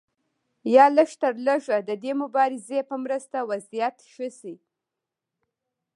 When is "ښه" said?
4.11-4.27